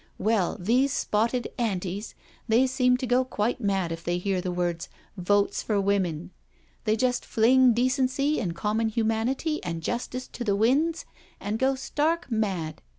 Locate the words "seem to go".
2.65-3.23